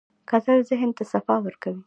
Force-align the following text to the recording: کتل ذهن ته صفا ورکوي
کتل 0.29 0.59
ذهن 0.69 0.89
ته 0.97 1.03
صفا 1.11 1.35
ورکوي 1.41 1.79